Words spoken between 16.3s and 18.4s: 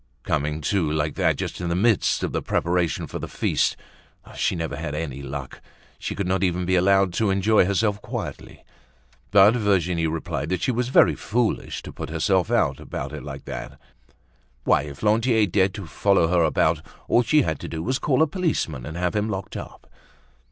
about, all she had to do was to call a